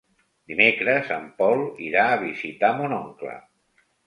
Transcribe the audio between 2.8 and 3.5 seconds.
mon oncle.